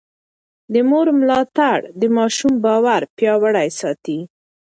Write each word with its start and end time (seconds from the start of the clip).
د 0.73 0.75
مور 0.89 1.07
ملاتړ 1.19 1.77
د 1.99 2.03
ماشوم 2.17 2.53
باور 2.65 3.01
پياوړی 3.15 3.69
ساتي. 3.79 4.19